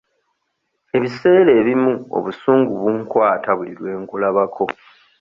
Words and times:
Ebiseera 0.95 1.51
ebimu 1.59 1.91
obusungu 2.17 2.71
bunkwata 2.81 3.49
buli 3.57 3.73
lwe 3.79 3.91
nkulabako. 4.01 4.65